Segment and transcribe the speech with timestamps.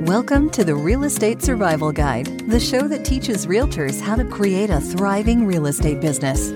[0.00, 4.70] Welcome to the Real Estate Survival Guide, the show that teaches realtors how to create
[4.70, 6.48] a thriving real estate business.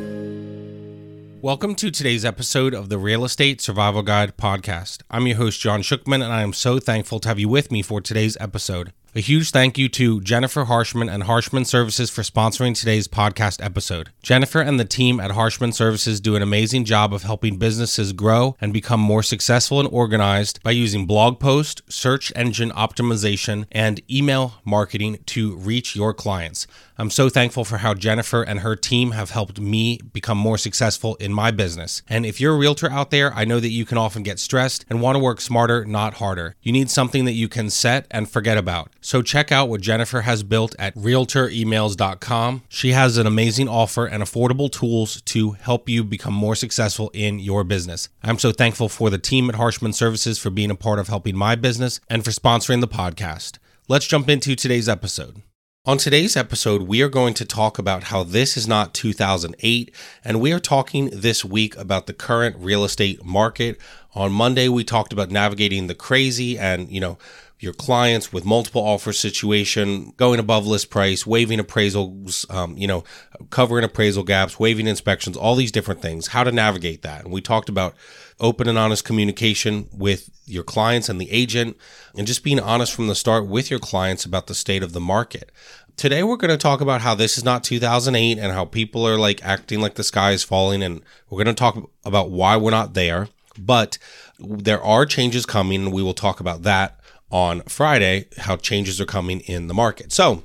[1.43, 5.03] Welcome to today's episode of the Real Estate Survival Guide podcast.
[5.11, 7.83] I'm your host, John Shookman, and I am so thankful to have you with me
[7.83, 8.95] for today's episode.
[9.17, 14.11] A huge thank you to Jennifer Harshman and Harshman Services for sponsoring today's podcast episode.
[14.25, 18.57] Jennifer and the team at Harshman Services do an amazing job of helping businesses grow
[18.61, 24.55] and become more successful and organized by using blog post, search engine optimization, and email
[24.65, 26.66] marketing to reach your clients.
[26.96, 31.16] I'm so thankful for how Jennifer and her team have helped me become more successful
[31.16, 32.02] in my business.
[32.09, 34.85] And if you're a realtor out there, I know that you can often get stressed
[34.88, 36.55] and want to work smarter, not harder.
[36.62, 38.91] You need something that you can set and forget about.
[39.05, 42.63] So check out what Jennifer has built at realtoremails.com.
[42.71, 47.39] She has an amazing offer and affordable tools to help you become more successful in
[47.39, 48.09] your business.
[48.23, 51.37] I'm so thankful for the team at Harshman Services for being a part of helping
[51.37, 53.59] my business and for sponsoring the podcast.
[53.89, 55.43] Let's jump into today's episode.
[55.85, 60.41] On today's episode, we are going to talk about how this is not 2008, and
[60.41, 63.79] we are talking this week about the current real estate market.
[64.15, 67.19] On Monday, we talked about navigating the crazy and, you know,
[67.65, 73.03] your clients with multiple offer situation, going above list price, waiving appraisals, um, you know,
[73.50, 77.25] covering appraisal gaps, waiving inspections, all these different things, how to navigate that.
[77.25, 77.94] And we talked about
[78.38, 81.76] open and honest communication with your clients and the agent,
[82.16, 85.00] and just being honest from the start with your clients about the state of the
[85.00, 85.50] market.
[85.97, 89.16] Today, we're going to talk about how this is not 2008 and how people are
[89.16, 90.82] like acting like the sky is falling.
[90.82, 93.28] And we're going to talk about why we're not there.
[93.56, 93.99] But
[94.41, 96.99] there are changes coming, we will talk about that
[97.34, 100.12] on Friday how changes are coming in the market.
[100.12, 100.44] So,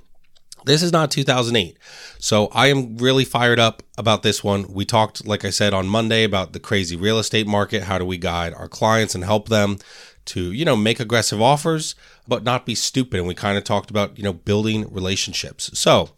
[0.66, 1.78] this is not 2008.
[2.18, 4.74] So, I am really fired up about this one.
[4.74, 7.84] We talked, like I said, on Monday about the crazy real estate market.
[7.84, 9.78] How do we guide our clients and help them
[10.26, 11.94] to, you know, make aggressive offers,
[12.28, 13.20] but not be stupid?
[13.20, 15.70] And we kind of talked about, you know, building relationships.
[15.78, 16.10] So,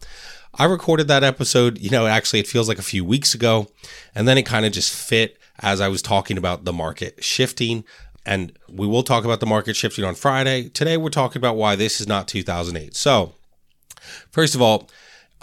[0.54, 3.66] I recorded that episode, you know, actually, it feels like a few weeks ago.
[4.14, 7.84] And then it kind of just fit as I was talking about the market shifting.
[8.24, 10.68] And we will talk about the market shifting on Friday.
[10.68, 12.94] Today, we're talking about why this is not 2008.
[12.94, 13.34] So,
[14.30, 14.88] first of all,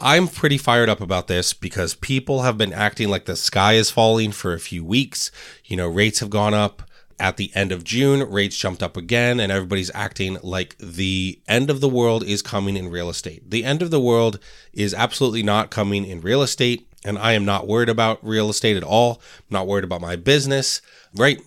[0.01, 3.91] I'm pretty fired up about this because people have been acting like the sky is
[3.91, 5.29] falling for a few weeks.
[5.65, 6.83] You know, rates have gone up.
[7.21, 11.69] At the end of June, rates jumped up again, and everybody's acting like the end
[11.69, 13.51] of the world is coming in real estate.
[13.51, 14.39] The end of the world
[14.71, 18.77] is absolutely not coming in real estate, and I am not worried about real estate
[18.77, 19.21] at all.
[19.37, 20.81] I'm not worried about my business,
[21.13, 21.41] right?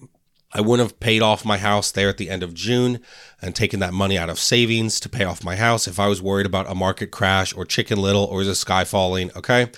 [0.54, 3.00] I wouldn't have paid off my house there at the end of June
[3.40, 6.20] and taken that money out of savings to pay off my house if I was
[6.20, 9.30] worried about a market crash or chicken little or is the sky falling.
[9.34, 9.70] Okay.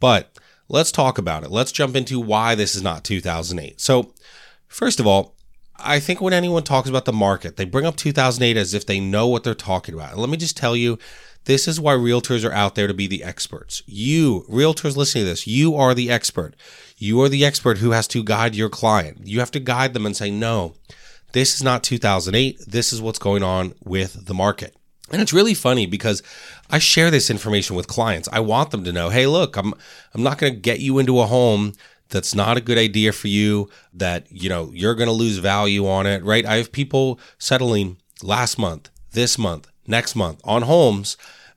[0.00, 1.50] But let's talk about it.
[1.50, 3.80] Let's jump into why this is not 2008.
[3.80, 4.12] So,
[4.68, 5.34] first of all,
[5.78, 9.00] I think when anyone talks about the market, they bring up 2008 as if they
[9.00, 10.12] know what they're talking about.
[10.12, 10.98] And let me just tell you,
[11.44, 13.82] this is why realtors are out there to be the experts.
[13.86, 16.54] You, realtors listening to this, you are the expert.
[16.98, 19.26] You are the expert who has to guide your client.
[19.26, 20.74] You have to guide them and say, no,
[21.32, 22.60] this is not 2008.
[22.66, 24.74] This is what's going on with the market.
[25.10, 26.22] And it's really funny because
[26.68, 28.28] I share this information with clients.
[28.30, 29.72] I want them to know, hey, look, I'm
[30.12, 31.72] I'm not going to get you into a home
[32.10, 35.86] that's not a good idea for you that, you know, you're going to lose value
[35.86, 36.44] on it, right?
[36.44, 41.16] I have people settling last month, this month, next month on homes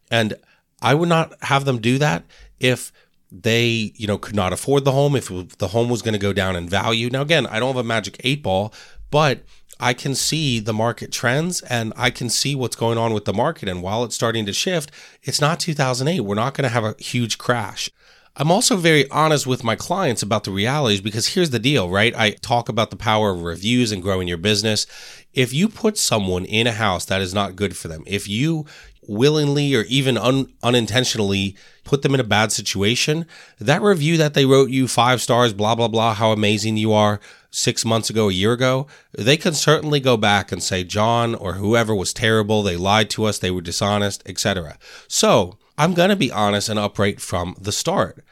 [0.09, 0.35] and
[0.81, 2.23] I would not have them do that
[2.59, 2.91] if
[3.31, 6.33] they, you know, could not afford the home, if the home was going to go
[6.33, 7.09] down in value.
[7.09, 8.73] Now, again, I don't have a magic eight ball,
[9.09, 9.43] but
[9.79, 13.33] I can see the market trends and I can see what's going on with the
[13.33, 13.67] market.
[13.67, 14.91] And while it's starting to shift,
[15.23, 16.19] it's not 2008.
[16.21, 17.89] We're not going to have a huge crash.
[18.37, 22.15] I'm also very honest with my clients about the realities because here's the deal, right?
[22.15, 24.85] I talk about the power of reviews and growing your business.
[25.33, 28.65] If you put someone in a house that is not good for them, if you
[29.07, 33.25] willingly or even un- unintentionally put them in a bad situation,
[33.59, 37.19] that review that they wrote you five stars, blah, blah, blah, how amazing you are
[37.49, 41.53] six months ago, a year ago, they can certainly go back and say, John or
[41.53, 44.77] whoever was terrible, they lied to us, they were dishonest, etc.
[45.07, 48.23] So I'm going to be honest and upright from the start.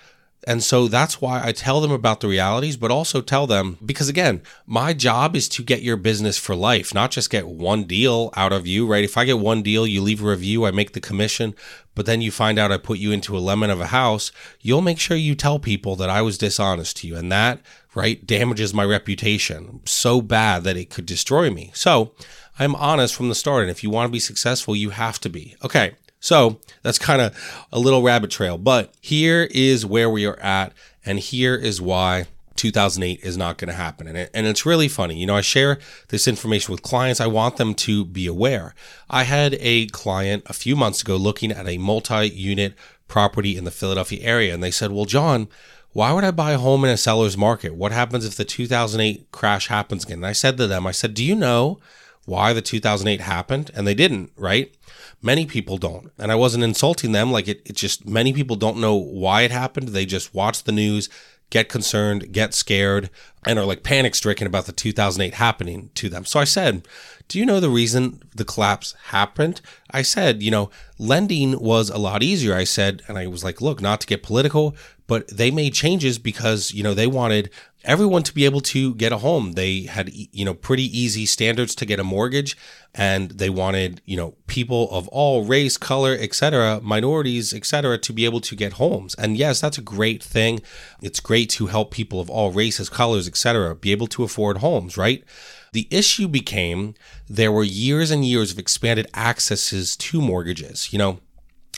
[0.50, 4.10] And so that's why I tell them about the realities, but also tell them because
[4.10, 8.32] again, my job is to get your business for life, not just get one deal
[8.36, 9.04] out of you, right?
[9.04, 11.54] If I get one deal, you leave a review, I make the commission,
[11.94, 14.82] but then you find out I put you into a lemon of a house, you'll
[14.82, 17.16] make sure you tell people that I was dishonest to you.
[17.16, 17.62] And that,
[17.94, 21.70] right, damages my reputation so bad that it could destroy me.
[21.76, 22.16] So
[22.58, 23.62] I'm honest from the start.
[23.62, 25.56] And if you want to be successful, you have to be.
[25.64, 25.92] Okay.
[26.20, 30.74] So that's kind of a little rabbit trail, but here is where we are at,
[31.06, 32.26] and here is why
[32.60, 34.06] 2008 is not going to happen.
[34.06, 35.16] And, it, and it's really funny.
[35.16, 35.80] You know, I share
[36.10, 37.22] this information with clients.
[37.22, 38.76] I want them to be aware.
[39.10, 42.74] I had a client a few months ago looking at a multi unit
[43.08, 44.54] property in the Philadelphia area.
[44.54, 45.48] And they said, Well, John,
[45.94, 47.76] why would I buy a home in a seller's market?
[47.76, 50.20] What happens if the 2008 crash happens again?
[50.20, 51.80] And I said to them, I said, Do you know
[52.26, 53.72] why the 2008 happened?
[53.74, 54.76] And they didn't, right?
[55.22, 56.12] Many people don't.
[56.18, 57.32] And I wasn't insulting them.
[57.32, 59.90] Like it, it just, many people don't know why it happened.
[59.90, 61.10] They just watch the news,
[61.50, 63.10] get concerned, get scared,
[63.46, 66.26] and are like panic stricken about the 2008 happening to them.
[66.26, 66.88] So I said,
[67.28, 69.62] Do you know the reason the collapse happened?
[69.92, 72.56] I said, You know, lending was a lot easier.
[72.56, 74.76] I said, and I was like, Look, not to get political,
[75.08, 77.50] but they made changes because, you know, they wanted
[77.84, 79.54] everyone to be able to get a home.
[79.54, 82.58] They had, you know, pretty easy standards to get a mortgage
[82.94, 88.26] and they wanted, you know, people of all race, color, etc., minorities, etc., to be
[88.26, 89.16] able to get homes.
[89.16, 90.62] And yes, that's a great thing.
[91.02, 94.98] It's great to help people of all races, colors, etc., be able to afford homes,
[94.98, 95.24] right?
[95.72, 96.96] The issue became
[97.28, 100.92] there were years and years of expanded accesses to mortgages.
[100.92, 101.20] You know,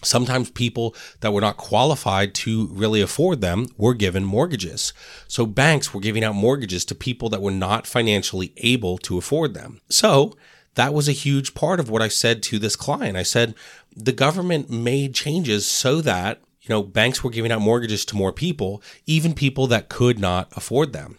[0.04, 4.94] Sometimes people that were not qualified to really afford them were given mortgages.
[5.28, 9.54] So banks were giving out mortgages to people that were not financially able to afford
[9.54, 9.82] them.
[9.90, 10.36] So
[10.76, 13.18] that was a huge part of what I said to this client.
[13.18, 13.56] I said,
[13.96, 18.32] the government made changes so that, you know, banks were giving out mortgages to more
[18.32, 21.18] people, even people that could not afford them.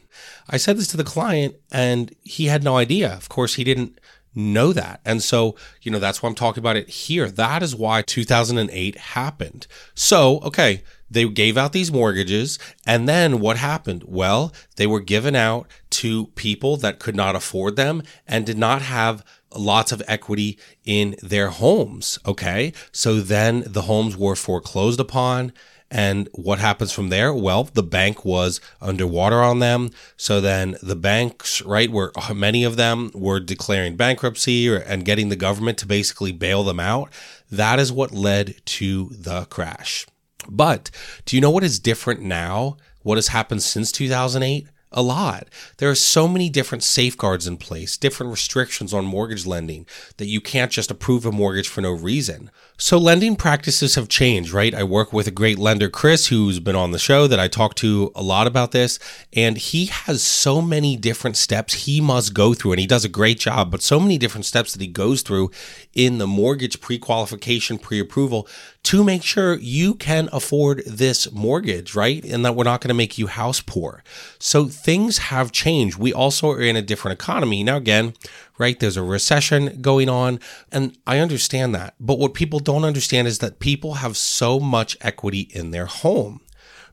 [0.49, 3.12] I said this to the client and he had no idea.
[3.12, 3.99] Of course, he didn't
[4.34, 5.00] know that.
[5.05, 7.29] And so, you know, that's why I'm talking about it here.
[7.29, 9.67] That is why 2008 happened.
[9.94, 12.58] So, okay, they gave out these mortgages.
[12.87, 14.05] And then what happened?
[14.06, 18.82] Well, they were given out to people that could not afford them and did not
[18.82, 19.25] have
[19.56, 22.19] lots of equity in their homes.
[22.26, 22.72] Okay.
[22.93, 25.52] So then the homes were foreclosed upon
[25.93, 27.34] and what happens from there?
[27.34, 29.90] Well, the bank was underwater on them.
[30.16, 35.28] So then the banks, right, where many of them were declaring bankruptcy or, and getting
[35.28, 37.12] the government to basically bail them out.
[37.50, 40.06] That is what led to the crash.
[40.48, 40.90] But
[41.26, 42.78] do you know what is different now?
[43.02, 44.66] What has happened since 2008?
[44.92, 45.48] A lot.
[45.78, 49.86] There are so many different safeguards in place, different restrictions on mortgage lending
[50.16, 52.50] that you can't just approve a mortgage for no reason.
[52.76, 54.74] So lending practices have changed, right?
[54.74, 57.74] I work with a great lender, Chris, who's been on the show that I talk
[57.76, 58.98] to a lot about this,
[59.32, 63.08] and he has so many different steps he must go through, and he does a
[63.08, 65.50] great job, but so many different steps that he goes through
[65.94, 68.48] in the mortgage pre-qualification, pre-approval
[68.84, 72.25] to make sure you can afford this mortgage, right?
[72.25, 74.02] And that we're not going to make you house poor.
[74.38, 75.99] So things have changed.
[75.99, 77.62] We also are in a different economy.
[77.62, 78.14] Now, again,
[78.58, 80.40] right, there's a recession going on,
[80.73, 81.94] and I understand that.
[82.00, 86.40] But what people don't understand is that people have so much equity in their home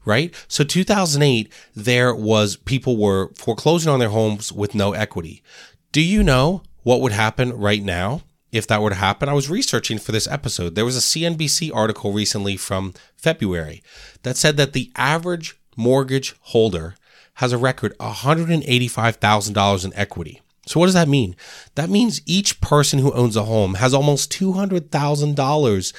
[0.05, 0.33] right?
[0.47, 5.43] So 2008, there was people were foreclosing on their homes with no equity.
[5.91, 8.21] Do you know what would happen right now?
[8.51, 9.29] If that were to happen.
[9.29, 10.75] I was researching for this episode.
[10.75, 13.83] There was a CNBC article recently from February
[14.23, 16.95] that said that the average mortgage holder
[17.35, 20.41] has a record $185,000 in equity.
[20.65, 21.35] So what does that mean?
[21.75, 25.93] That means each person who owns a home has almost $200,000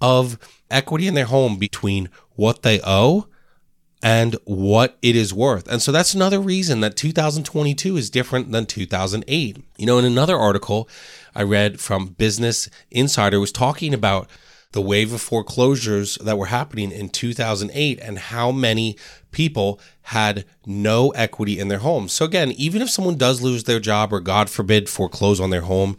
[0.00, 0.38] of
[0.70, 3.28] equity in their home between what they owe
[4.06, 5.66] and what it is worth.
[5.66, 9.64] And so that's another reason that 2022 is different than 2008.
[9.78, 10.88] You know, in another article
[11.34, 14.30] I read from Business Insider was talking about
[14.70, 18.96] the wave of foreclosures that were happening in 2008 and how many
[19.32, 22.12] people had no equity in their homes.
[22.12, 25.62] So again, even if someone does lose their job or God forbid foreclose on their
[25.62, 25.96] home,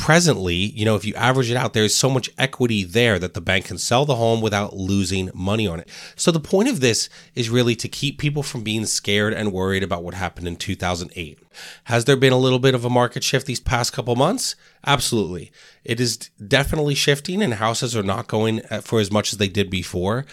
[0.00, 3.40] presently, you know, if you average it out, there's so much equity there that the
[3.40, 5.90] bank can sell the home without losing money on it.
[6.16, 9.82] So the point of this is really to keep people from being scared and worried
[9.82, 11.38] about what happened in 2008.
[11.84, 14.56] Has there been a little bit of a market shift these past couple months?
[14.86, 15.52] Absolutely.
[15.84, 19.48] It is definitely shifting and houses are not going uh, for as much as they
[19.48, 20.24] did before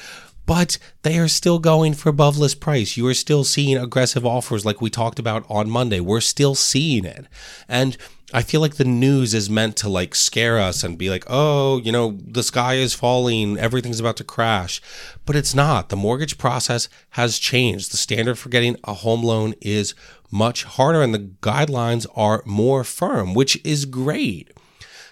[0.45, 2.95] but they are still going for above list price.
[2.95, 5.99] You are still seeing aggressive offers like we talked about on Monday.
[5.99, 7.27] We're still seeing it.
[7.67, 7.97] And
[8.33, 11.79] I feel like the news is meant to like scare us and be like, oh,
[11.79, 14.81] you know, the sky is falling, everything's about to crash.
[15.25, 15.87] But it's not.
[15.87, 17.91] The mortgage process has changed.
[17.91, 19.95] The standard for getting a home loan is
[20.29, 24.51] much harder and the guidelines are more firm, which is great.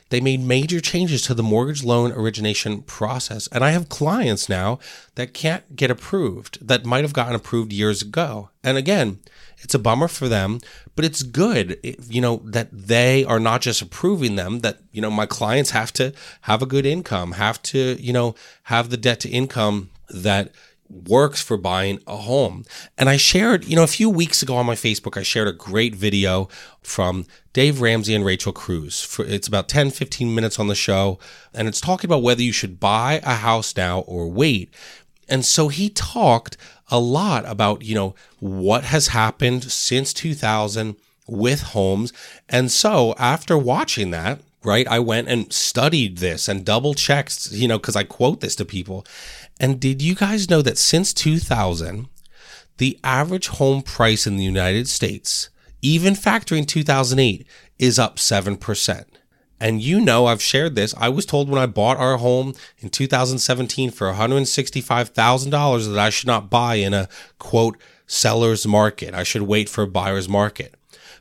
[0.10, 3.48] They made major changes to the mortgage loan origination process.
[3.52, 4.80] And I have clients now
[5.16, 8.50] that can't get approved that might have gotten approved years ago.
[8.64, 9.20] And again,
[9.58, 10.60] it's a bummer for them,
[10.96, 15.10] but it's good, you know, that they are not just approving them, that, you know,
[15.10, 19.20] my clients have to have a good income, have to, you know, have the debt
[19.22, 20.52] to income that
[20.89, 22.63] works for buying a home.
[22.98, 25.54] And I shared, you know, a few weeks ago on my Facebook, I shared a
[25.54, 26.48] great video
[26.82, 29.01] from Dave Ramsey and Rachel Cruz.
[29.01, 31.20] For, it's about 10, 15 minutes on the show,
[31.54, 34.74] and it's talking about whether you should buy a house now or wait.
[35.27, 36.58] And so he talked
[36.89, 40.96] a lot about, you know, what has happened since 2000
[41.27, 42.13] with homes.
[42.48, 47.68] And so after watching that, right, I went and studied this and double checked, you
[47.68, 49.06] know, because I quote this to people.
[49.60, 52.08] And did you guys know that since 2000,
[52.78, 55.50] the average home price in the United States,
[55.82, 57.48] even factoring 2008,
[57.80, 59.06] is up 7%.
[59.60, 60.94] And you know, I've shared this.
[60.98, 66.28] I was told when I bought our home in 2017 for $165,000 that I should
[66.28, 67.08] not buy in a
[67.40, 69.14] quote seller's market.
[69.14, 70.76] I should wait for a buyer's market.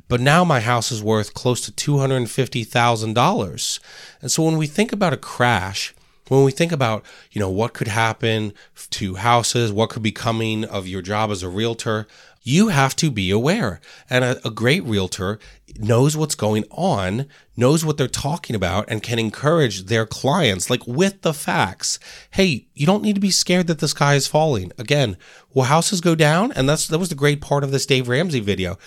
[0.08, 3.80] But now my house is worth close to $250,000.
[4.20, 5.94] And so when we think about a crash,
[6.28, 8.54] when we think about, you know, what could happen
[8.90, 12.06] to houses, what could be coming of your job as a realtor,
[12.42, 13.80] you have to be aware.
[14.08, 15.38] And a, a, great realtor
[15.78, 20.86] knows what's going on, knows what they're talking about, and can encourage their clients, like
[20.86, 21.98] with the facts.
[22.30, 24.72] Hey, you don't need to be scared that the sky is falling.
[24.78, 25.16] Again,
[25.54, 26.52] will houses go down?
[26.52, 28.78] And that's that was the great part of this Dave Ramsey video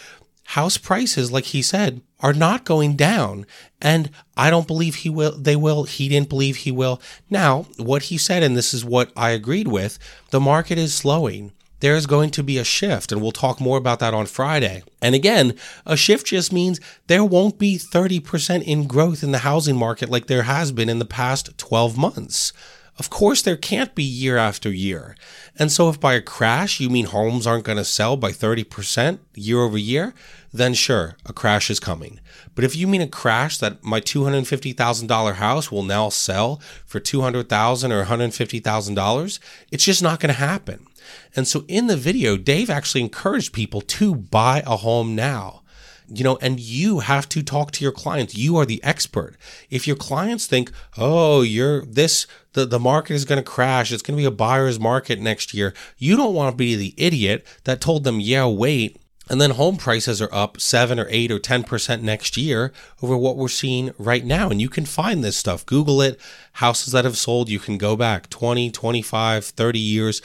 [0.51, 3.45] house prices, like he said, are not going down.
[3.81, 5.83] And I don't believe he will, they will.
[5.83, 7.01] He didn't believe he will.
[7.29, 9.99] Now, what he said, and this is what I agreed with,
[10.29, 11.51] the market is slowing.
[11.81, 14.83] There's going to be a shift, and we'll talk more about that on Friday.
[15.01, 15.53] And again,
[15.85, 20.27] a shift just means there won't be 30% in growth in the housing market like
[20.27, 22.53] there has been in the past 12 months.
[22.99, 25.15] Of course, there can't be year after year.
[25.55, 29.19] And so, if by a crash you mean homes aren't going to sell by 30%
[29.35, 30.15] year over year,
[30.51, 32.19] then sure, a crash is coming.
[32.55, 37.91] But if you mean a crash that my $250,000 house will now sell for $200,000
[37.91, 39.39] or $150,000,
[39.71, 40.87] it's just not going to happen.
[41.35, 45.61] And so, in the video, Dave actually encouraged people to buy a home now
[46.09, 48.35] you know, and you have to talk to your clients.
[48.35, 49.35] You are the expert.
[49.69, 52.27] If your clients think, oh, you're this,
[52.57, 55.53] the, the market is going to crash, it's going to be a buyer's market next
[55.53, 58.99] year, you don't want to be the idiot that told them, yeah, wait.
[59.29, 62.71] And then home prices are up seven or eight or 10% next year
[63.03, 64.49] over what we're seeing right now.
[64.49, 65.65] And you can find this stuff.
[65.65, 66.19] Google it.
[66.53, 70.21] Houses that have sold, you can go back 20, 25, 30 years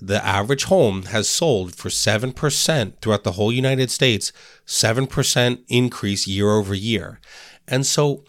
[0.00, 4.32] the average home has sold for 7% throughout the whole United States,
[4.66, 7.20] 7% increase year over year.
[7.68, 8.24] And so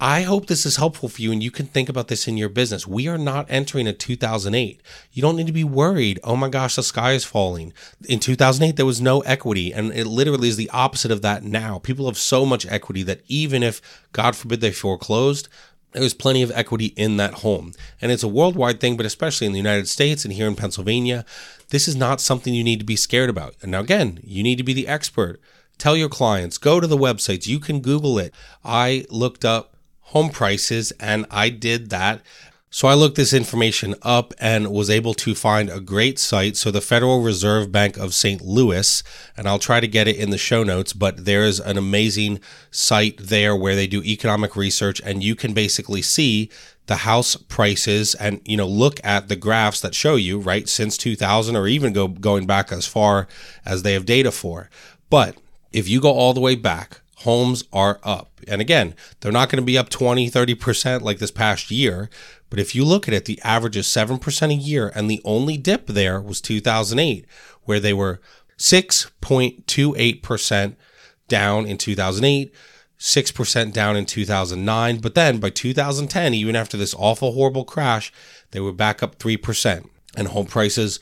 [0.00, 2.48] I hope this is helpful for you and you can think about this in your
[2.48, 2.86] business.
[2.86, 4.80] We are not entering a 2008.
[5.12, 6.20] You don't need to be worried.
[6.22, 7.72] Oh my gosh, the sky is falling.
[8.08, 9.72] In 2008, there was no equity.
[9.72, 11.80] And it literally is the opposite of that now.
[11.80, 13.80] People have so much equity that even if,
[14.12, 15.48] God forbid, they foreclosed,
[15.92, 17.72] there's plenty of equity in that home.
[18.00, 21.24] And it's a worldwide thing, but especially in the United States and here in Pennsylvania,
[21.70, 23.56] this is not something you need to be scared about.
[23.62, 25.40] And now, again, you need to be the expert.
[25.76, 28.32] Tell your clients, go to the websites, you can Google it.
[28.64, 29.74] I looked up
[30.08, 32.22] home prices and I did that
[32.70, 36.54] so I looked this information up and was able to find a great site.
[36.54, 38.42] So the Federal Reserve Bank of St.
[38.42, 39.02] Louis,
[39.38, 43.16] and I'll try to get it in the show notes, but there's an amazing site
[43.16, 46.50] there where they do economic research and you can basically see
[46.86, 50.96] the house prices and you know look at the graphs that show you right since
[50.96, 53.28] 2000 or even go going back as far
[53.64, 54.68] as they have data for.
[55.08, 55.36] But
[55.72, 58.40] if you go all the way back, homes are up.
[58.46, 62.08] And again, they're not going to be up 20, 30% like this past year,
[62.50, 65.56] but if you look at it, the average is 7% a year, and the only
[65.56, 67.26] dip there was 2008,
[67.64, 68.20] where they were
[68.58, 70.76] 6.28%
[71.26, 72.54] down in 2008,
[72.98, 74.98] 6% down in 2009.
[74.98, 78.12] But then by 2010, even after this awful, horrible crash,
[78.52, 81.00] they were back up 3%, and home prices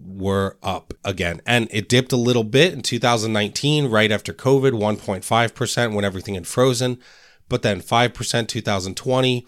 [0.00, 1.40] were up again.
[1.46, 6.46] And it dipped a little bit in 2019, right after COVID, 1.5% when everything had
[6.46, 6.98] frozen,
[7.48, 9.46] but then 5% 2020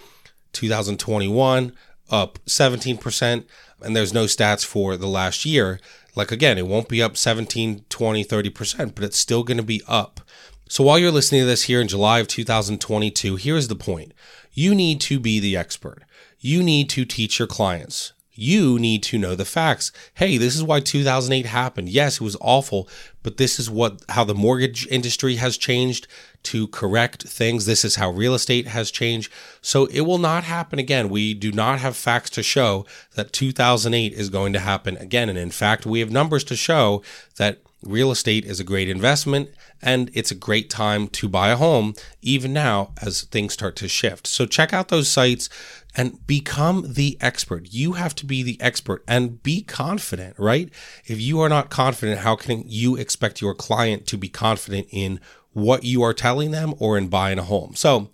[0.52, 1.72] 2021
[2.10, 3.44] up 17%,
[3.82, 5.80] and there's no stats for the last year.
[6.16, 9.82] Like again, it won't be up 17, 20, 30%, but it's still going to be
[9.86, 10.20] up.
[10.68, 14.12] So while you're listening to this here in July of 2022, here's the point.
[14.52, 16.02] You need to be the expert.
[16.38, 18.12] You need to teach your clients.
[18.40, 19.92] You need to know the facts.
[20.14, 21.90] Hey, this is why 2008 happened.
[21.90, 22.88] Yes, it was awful,
[23.22, 26.08] but this is what how the mortgage industry has changed
[26.44, 27.66] to correct things.
[27.66, 29.30] This is how real estate has changed.
[29.60, 31.10] So it will not happen again.
[31.10, 35.28] We do not have facts to show that 2008 is going to happen again.
[35.28, 37.02] And in fact, we have numbers to show
[37.36, 41.56] that real estate is a great investment and it's a great time to buy a
[41.56, 44.26] home, even now as things start to shift.
[44.26, 45.48] So check out those sites
[45.96, 47.72] and become the expert.
[47.72, 50.70] You have to be the expert and be confident, right?
[51.06, 55.20] If you are not confident, how can you expect your client to be confident in
[55.52, 57.74] what you are telling them or in buying a home?
[57.74, 58.10] So,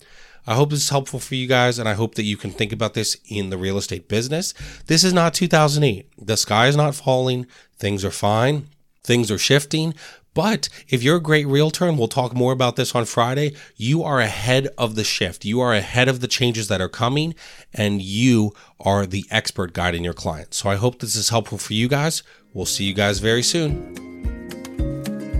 [0.48, 2.72] I hope this is helpful for you guys, and I hope that you can think
[2.72, 4.54] about this in the real estate business.
[4.86, 6.08] This is not 2008.
[6.24, 7.46] The sky is not falling.
[7.78, 8.68] Things are fine.
[9.06, 9.94] Things are shifting.
[10.34, 14.02] But if you're a great realtor, and we'll talk more about this on Friday, you
[14.02, 15.46] are ahead of the shift.
[15.46, 17.34] You are ahead of the changes that are coming,
[17.72, 20.58] and you are the expert guiding your clients.
[20.58, 22.22] So I hope this is helpful for you guys.
[22.52, 23.94] We'll see you guys very soon.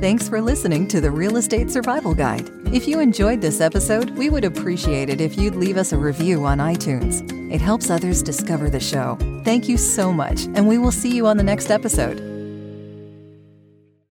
[0.01, 2.49] Thanks for listening to the Real Estate Survival Guide.
[2.73, 6.45] If you enjoyed this episode, we would appreciate it if you'd leave us a review
[6.45, 7.23] on iTunes.
[7.53, 9.19] It helps others discover the show.
[9.45, 12.36] Thank you so much, and we will see you on the next episode.